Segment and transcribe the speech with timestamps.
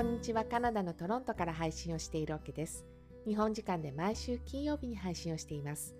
[0.00, 0.46] こんにちは。
[0.46, 2.86] カナダのトロントから配信をしているわけです。
[3.26, 5.94] 日本時間で毎週金曜日に配信をしています。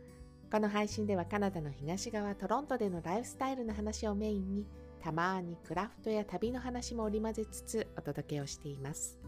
[0.50, 4.66] この配信ではカナダの東側トロントでのライフスタイルの話をメインに
[5.02, 9.18] たまにクラフトや旅の話も織り交ぜつつお届けをしています。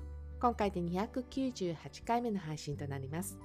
[0.40, 1.76] 今回で298
[2.06, 3.38] 回目の配信となります。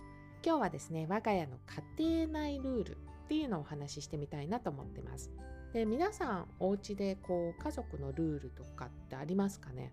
[0.45, 1.57] 今日はですね我が家の
[1.97, 2.95] 家庭内ルールっ
[3.27, 5.29] ていうのをお話ししてみたいなと思ってます。
[5.73, 9.91] で皆さんお家でこう家族のルールとかってありますかね？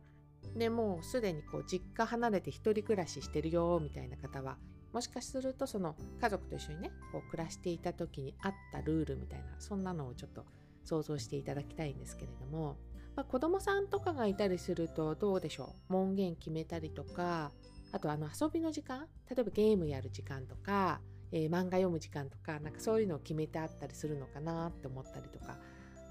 [0.56, 4.56] でもうすでにこう実家離れて一人暮らししてるよみたいな方は
[4.92, 10.44] もしかするとその家族と一緒にねこう暮らしていた時にあったルールみたいなそんなのをちょっと
[10.84, 12.76] 想像していただきたいんですけれども、
[13.16, 15.92] まあ、子供さんとかがいたりするとどうでしょう？
[15.92, 17.50] 門限決めたりとか
[17.90, 21.00] あとあの遊びの時間例えばゲームやる時間とか、
[21.32, 25.56] えー、漫画読む時間とかなんかそういうのを決めてあったりするのかなって思ったりとか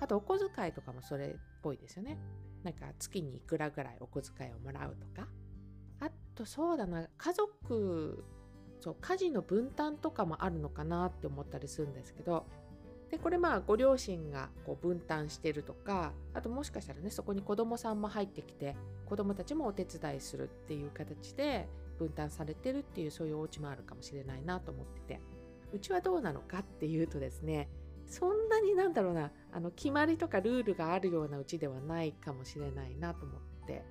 [0.01, 1.31] あとお小遣いとかもそれっ
[1.61, 2.17] ぽいですよね。
[2.63, 5.27] なんか月にいくらぐらいお小遣いをもらうとか。
[5.99, 8.25] あとそうだな家族
[8.79, 12.45] そう家事の分担とかもあるのかなって思ったりするんですけど。
[13.11, 21.67] でこれまあご両親がこう分担してるとかあともしかしたらねそこに子供さんも入ってきて子供たちもお手伝いするっていう形で
[21.99, 25.21] 分担されてるっていうそういうお家もあるかもしれないなと思ってて。
[25.73, 27.67] うちはどうなのかっていうとですね
[28.07, 33.83] そんなになんだろうなあの決まりとかルールがあるようなうちではないかもしれないなと思って。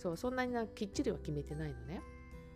[0.00, 2.00] そうそんなになきっちりは決めてないのね。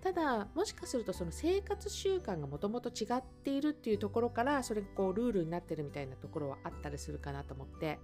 [0.01, 7.99] ただもしかするとその生活習慣がもともと違っているっていうところからそれがこうルールになってるみたいなところはあったりするかなと思って。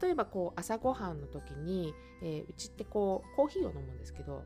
[0.00, 4.44] 例えばこう朝ごはんの時に、えー、うちってこうコーヒーを飲むんですけど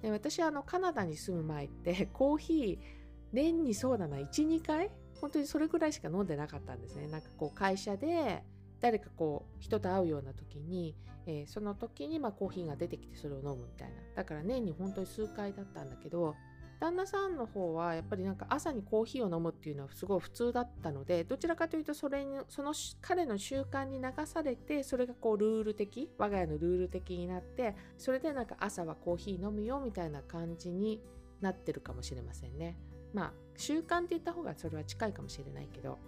[0.00, 2.86] で私あのカナダに住む前ってコーヒー
[3.32, 8.42] 年にそうだな12回本当にそれぐらいしか飲んでなかったんですねなんかこう会社で
[8.80, 10.94] 誰かこう人と会うような時に、
[11.26, 16.34] えー、その時にまあコーヒーが出てきてそれを飲むみたいなだから年に本当に数回だったんだけど
[16.78, 31.00] 旦那さんの方はやっぱりなんか朝にコーヒーを飲むっていうのはすごい普通だったのでどちらかというとそれにその彼の習慣に流されてそれがこうルール的我が家のルール的になってそれでなんか朝はコーヒー飲むよみたいな感じに
[31.40, 32.78] なってるかもしれませんね。
[33.12, 35.98] まあ習慣って言った方がそれは近いかもしれないけど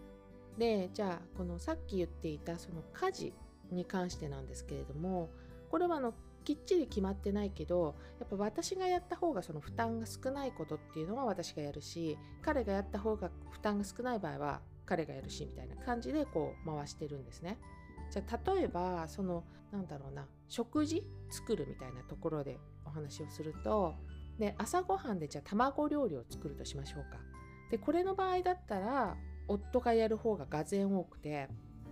[0.59, 3.32] でじゃあこのさっき言っていたその家事
[3.70, 5.31] に関してなんですけれども
[5.70, 6.14] これはあの
[6.44, 17.59] きっちり決まってないけどやっぱ私がやった方がその負担が少ないことっていうのは私がやるし彼がやった方が負担が少ない場合は彼がやるしみたいな感じでこう回してるんですね。
[18.10, 23.94] じゃあ例えばそのなんだろうな食事作るみたいなところでお話をすると
[24.38, 27.19] で朝ごはんでじゃあ卵料理を作るとしましょうか。
[27.71, 29.16] でこれの場合だったら
[29.47, 31.49] 夫がやる方ががぜ多くて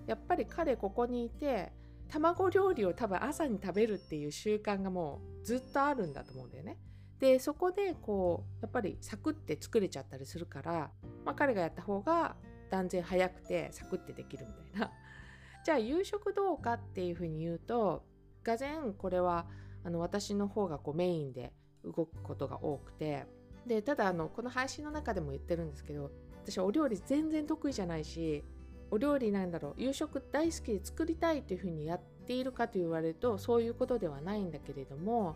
[0.07, 1.73] やっぱり彼ここにいて
[2.09, 6.79] 卵料理を多分朝に食べるっていう習慣がもうずっとあるんだと思うんだよね。
[7.19, 10.91] でそこでこうやっぱりサクって作れちゃったりするから、
[11.25, 12.37] まあ、彼がやった方が
[12.71, 14.93] 断然早くてサクってできるみたいな。
[15.65, 18.05] じゃあ夕食どうかっていうふうに言うと
[18.45, 18.69] がぜ
[18.99, 19.49] これは
[19.83, 21.53] あの私の方がこうメインで
[21.87, 23.27] 動くことが多くて。
[23.67, 26.13] でただあのこの配信の中でも言ってるんですけど
[26.45, 28.45] 私お料理全然得意じゃないし
[28.93, 35.35] お料理なんだろう夕食大好きで作りたいというふうにやっているかと言われるとそういうことではないんだけれども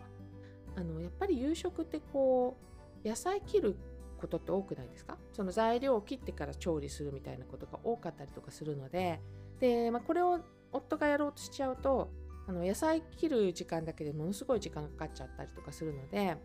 [0.77, 2.55] あのやっぱり夕食ってこ
[3.03, 3.75] う野菜切る
[4.17, 5.17] ことって多くないですか？
[5.33, 9.19] その材料を切ってから調理するみたいなことが多かったりとかするので。
[9.59, 10.39] で、まあ、これを
[10.71, 12.09] 夫がやろうとしちゃうと
[12.47, 16.37] あの野菜切る時間だけでものすごい時間かかっちゃったりとかするので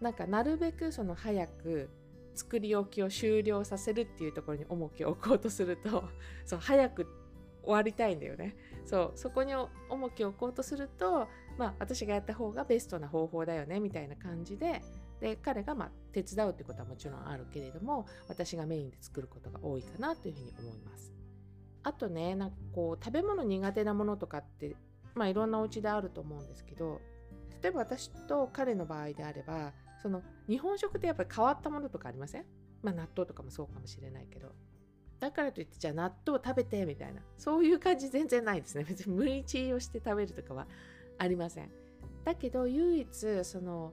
[0.00, 1.90] なんかなるべくその早く
[2.34, 6.04] 作り置きを終了させるっていうところに重きを置こうとすると
[6.46, 7.06] そう早く
[7.62, 8.56] 終わりたいんだよね。
[8.86, 11.28] そうそこに重きを置こうとすると
[11.58, 14.80] まあ私がやった方がベストな方法だよねみたいな感じで
[15.20, 21.12] で彼がまあ手伝うってことはもちろんあるけれども私がメインで作ることが多いかなというふうに思います。
[21.82, 24.74] あとねなんかこう食べ物苦手なものとかって
[25.14, 27.00] まあいろんなお家であると思うんですけど
[27.62, 29.72] 例えば私と彼の場合であれば
[30.02, 32.44] その日本食ってやっぱり変わったものとかありません？
[32.82, 34.48] まあ納豆とかもそうかもしれないけど。
[35.18, 38.84] だからといってじゃあ納豆食べてみたいなそういう感じ全然ないですね。
[38.88, 40.66] 別に無理強いをして食べるとかは
[41.18, 41.70] ありません。
[42.24, 43.92] だけど唯一その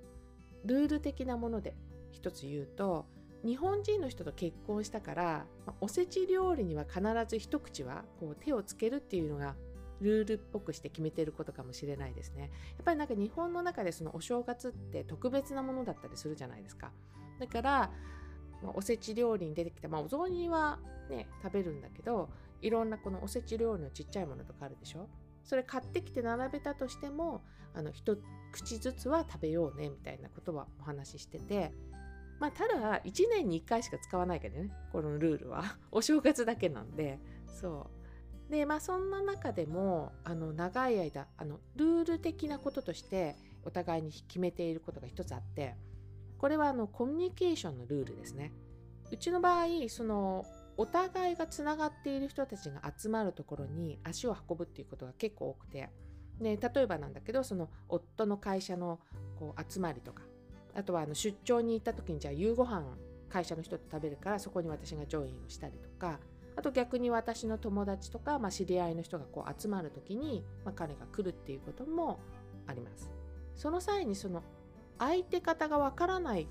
[0.63, 1.75] ルール的なもので
[2.11, 3.05] 一つ言うと
[3.43, 5.45] 日本人の人と結婚したから、
[5.79, 9.55] おせち料理には必ず一口はこう手をつけるっていうのが
[10.01, 12.43] ルールっぽくして決めてることかもしれないですね。
[12.43, 12.49] やっ
[12.83, 16.91] ぱりなんか日本の中でそのお正月って特別なものだったりするじゃないですか。
[17.39, 17.91] だから、
[18.63, 20.79] おせち料理に出てきた、まあ、お雑煮は
[21.09, 22.29] ね食べるんだけど
[22.61, 25.09] いろんなこのおせち料理のちっちゃいものとかあるでしょ
[25.43, 27.43] それ買ってきて並べたとしても
[27.73, 28.17] あの一
[28.51, 31.71] 口ずつは食べようねみたいなことはお話ししてて
[32.39, 37.96] まあただ1年に1回しか使わないけどねこのルールは お正月だけなんでそう
[38.49, 45.75] でまあそんな中でもあの長い間あのルール的なこととしてお互いに決めていることが一つあって
[46.37, 48.53] これはあのコミュニケーションのルールですね。
[49.11, 50.45] うちの場合その
[50.75, 55.89] お互いがつながっている人たちが集まるところに足を運ぶっていうことが結構多くて。
[56.39, 58.99] で例えばなんだけどその夫の会社の
[59.39, 60.23] こう集まりとか
[60.75, 62.85] あとはあの出張に行った時にじゃあ夕ご飯
[63.29, 66.19] 会社の人と食べるからそこに私がジョインをしたりとか
[66.57, 72.19] あと逆に私の友達とか、まあ、知り合いの人がこう集まる時に、まあ、彼が来るっていうことも
[72.65, 73.11] あります。
[73.55, 74.43] その際にその
[74.97, 76.47] 相手方がわからない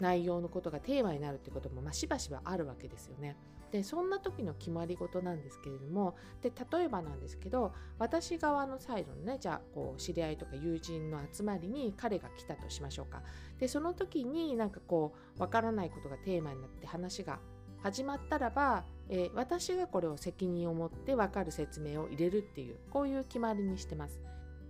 [0.00, 3.36] 内容のことがテーマになるってことも、まあ、しばしばあるわけですよね。
[3.70, 13.22] でそんな時の決まり事なんですけれどもで例えばなんですけど私側のサイドのねじゃあこう知り合いとか友人の集まりに彼が来たとしましょうか
[13.58, 17.38] でその時になんかこうわからないことがテーマになって話が
[17.82, 18.84] 始まったらば、
[19.14, 24.18] えー、私がこれを責任を持って分かる説明を入れるっていうこういう決まりにしてます。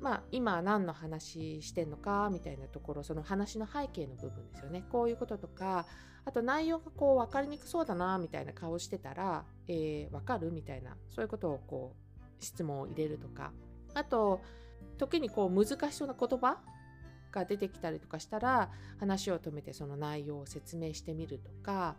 [0.01, 5.87] まあ、今何の話してんのかみたいなところその話の背景の部分ですよねこういうこととか
[6.25, 13.53] あと内容がこう分かりにくそうだなみたいな顔してたら、えー、分かるみたいなそういうことをこう質問を入れるとか
[13.95, 14.43] あと
[14.99, 16.59] 時にこう難しそうな言葉
[17.31, 21.95] が出てきたりとかしたら話を止めてその内容を説明してみるとか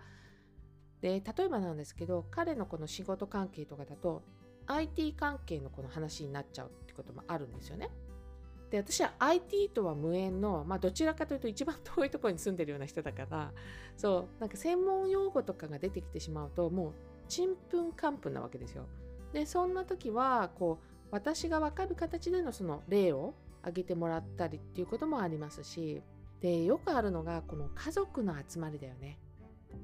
[1.03, 4.23] で例えばなんですけど彼のこの仕事関係とかだと
[4.67, 7.89] IT 関係のこの話になっちゃうってこともあるんですよね。
[8.71, 13.51] で私は IT とは無縁の、まあ、どちらかというと一番遠いところに住んでるような人だから
[13.97, 16.93] そうなんか専門用語とかが出てきてしまうともう
[17.27, 18.87] ちんぷんかんぷんなわけですよ。
[19.33, 26.01] でそんな時はこう私が分かる形でのその例を挙げてもらったりっていうこともありますし
[26.39, 29.19] でよくあるのがこの家族の集まりだよね。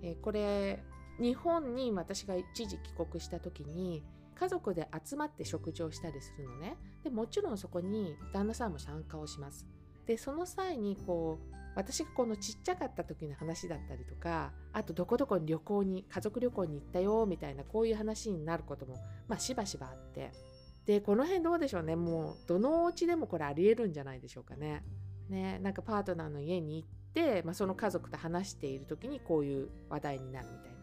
[0.01, 0.81] えー、これ
[1.19, 4.03] 日本に私が一時帰国した時に
[4.35, 9.67] 家族で集まって食事をしたりするのねでもちろんそこに旦那さんも参加をします
[10.05, 18.95] でその際にこう私がこのちっちゃかった時の話だったりとかあとどこどこに旅行に家族旅行に行ったよみたいなこういう話になることも
[19.27, 20.31] まあしばしばあって
[20.85, 24.83] でこの辺どうでしょうねもうどのお家でもこれありえるんじゃないでしょうかね。
[25.29, 30.78] ねなんかパートナーの家に行って、まあ、その家族と話している時にこういう話題になるみたいな。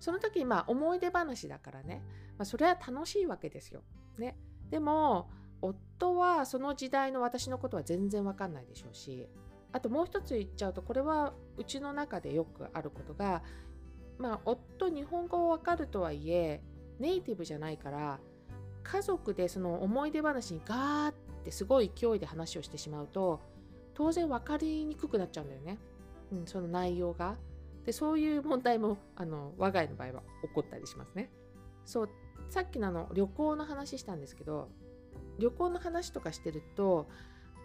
[0.00, 2.02] その時まあ思い出話だからね、
[2.38, 3.82] まあ、それは楽しいわけですよ。
[4.18, 4.36] ね、
[4.70, 9.28] でも夫はその時代の私のことは全然わかんないでしょうし
[9.72, 13.42] あともう一つ言っちゃうとこれはうちの中でよくあることが
[14.18, 16.62] まあ夫日本語わかるとはいえ
[16.98, 18.18] ネイティブじゃないから
[18.82, 21.14] 家族でその思い出話にガーっ
[21.44, 23.40] てすごい勢いで話をしてしまうと
[23.94, 25.78] 当然分かりにくくなっちゃうんだよね、
[26.32, 27.36] うん、その内容が。
[27.86, 31.30] でそういう問題もあの我が家の場合は起こったりしますね。
[31.84, 32.08] そう
[32.50, 34.68] さっきのあの旅行の話したんですけど
[35.38, 37.08] 旅行の話とかしてると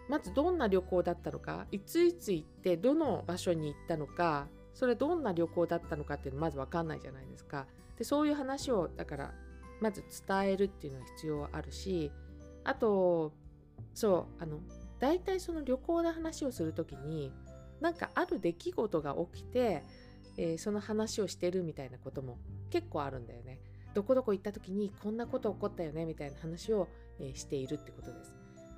[0.08, 7.66] まずどんな旅行だったのかいついつ行ってどの場所に行ったのかそれどんな旅行だったのかっていうのまず分かんないじゃないですか。
[7.98, 9.34] でそういう話をだから
[9.80, 12.12] まず伝えるっていうのは必要あるし
[12.64, 13.32] あと
[13.94, 14.60] そうあの
[15.00, 17.32] 大体その旅行の話をする時に
[17.80, 19.82] なんかある出来事が起きて
[20.36, 22.38] えー、その話をしてるみたいなことも
[22.70, 23.60] 結構あるんだよね。
[23.94, 26.88] どこどこ行った時にこんなこと起こったよねみたいな話を、
[27.20, 28.34] えー、しているってことです。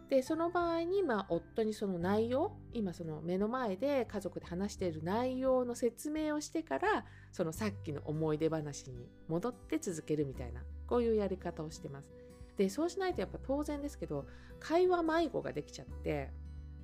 [0.09, 12.13] でその場合に、まあ、夫にその内容今その目の前で家族で話している内容の説明をしてからそのさっきの思い出話に戻って続けるみたいなこういうやり方をしてます。
[12.57, 14.27] でそうしないとやっぱ当然ですけど
[14.61, 16.31] 会話迷子ができちゃって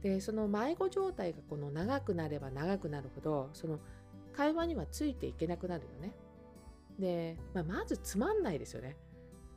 [0.02, 3.78] でその迷子状態がこの長くなれば長くなるほどその
[4.32, 6.14] 会話にはついていけなくなるよね。
[6.98, 8.96] で、まあ、まずつまんないですよね。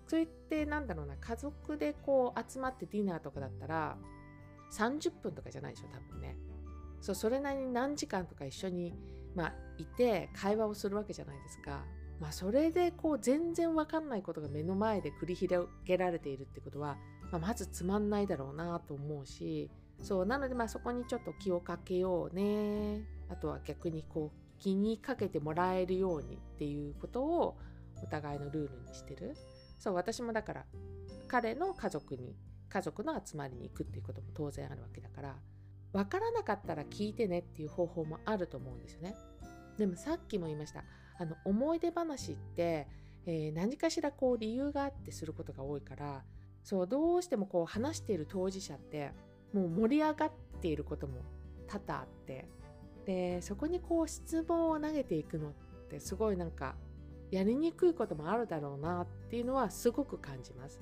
[0.08, 3.98] それってなんだろうな家族でこう集まってディナーとかだったら
[4.72, 6.36] 30分とかじゃないでしょ多分ね。
[7.02, 8.94] そうそれなりに何時間とか一緒に、
[9.36, 11.84] まあ、いて会話をするわけじゃないですか。
[12.20, 16.96] まあ、それでこう全然わかんないことが目の前で繰り広げられているってことは、
[17.32, 27.58] まあ、まずつまんないだろうなと思うしそうなのでまあそこにちょっと気をかけようねあとは逆にこう気にかけてもらえるようにっていうことを
[28.02, 29.36] お互いのルールにしてる。
[29.78, 30.66] そう私もだから
[31.28, 32.34] 彼の家族に
[32.70, 35.36] 家族の集まりに行くっていうことも当然あるわけだから
[35.92, 39.16] 分からなかったら聞いてねっていう方法もあると思うんですよね。
[39.78, 40.86] でもさっきも言いました。
[41.20, 42.88] あの思い出話って、
[43.26, 46.24] えー、何かしらこう理由があってすることが多いから
[46.64, 49.12] そうどうしてもこう話している当事者って
[49.52, 51.20] もう盛り上がっていることも
[51.68, 52.48] 多々あって
[53.06, 55.54] でそこにこう質問を投げていくのっ
[55.90, 56.76] てすごいなんか
[57.32, 60.80] やりにくいこともあるだろうなっていうのはすごく感じます。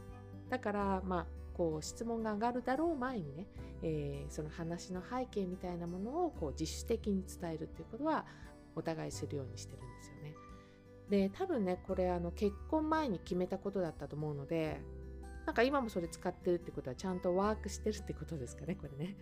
[0.49, 3.47] だからまあこう質問が上がるだろう前にね、
[3.81, 8.25] えー、その話の背景みたいなものをこう自主的に伝えるっていうことは
[8.75, 10.35] お互いするようにしてるんですよね。
[11.09, 14.81] で多分ねこれあの結婚前に決めたことだったと思うので
[15.45, 19.15] なんか今もそれ使ってるってことはちゃんとワークしてるってことですかねこれね。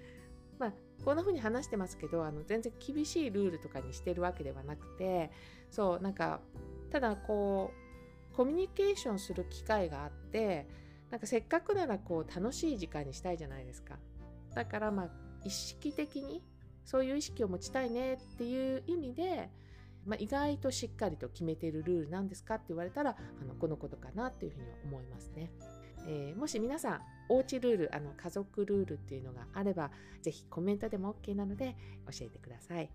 [0.59, 0.73] まあ
[1.03, 5.31] こんな風に話してますけどあの全然厳しいルールとかにしてるわけではなくて
[5.71, 6.41] そうなんか
[6.91, 7.71] ただこ
[8.33, 10.67] うコミュニケーションする機会があって
[11.09, 13.97] なんかせっかくならこう楽しい時間にしたいじゃないですか。
[14.53, 15.09] だからまあ
[15.43, 16.43] 意識的に
[16.85, 19.49] そういう意識を持ちたいねっていう意味で、
[20.05, 25.51] まあ、意外としっかりと決めてるルールなんですかって言われたらあのこのことかなっていうふうには思いますね。
[26.11, 29.91] えー、もし皆さんおうちルールあの家族ルールっていうのがあれば
[30.23, 31.75] ぜひコメントでも OK なので
[32.11, 32.89] 教えてください。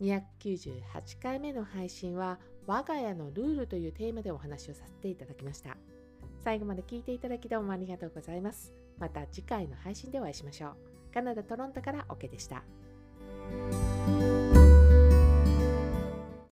[0.00, 0.80] 298
[1.20, 5.76] 回目の配信は我が家のルールというテーマでお話をさせていただきました。
[6.44, 8.72] 最後まで聞いていただきどうもありがとうございます。
[8.98, 10.76] また次回の配信でお会いしましょう。
[11.12, 12.62] カナダ・トロントからオケでした。